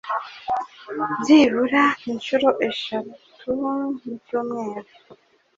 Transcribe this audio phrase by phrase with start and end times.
[1.19, 3.13] byibura inshuro eshanu
[4.01, 4.91] mu cyumweru